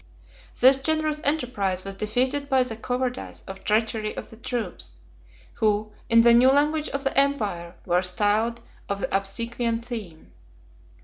[0.59, 4.95] This generous enterprise was defeated by the cowardice or treachery of the troops,
[5.53, 10.31] who, in the new language of the empire, were styled of the Obsequian Theme.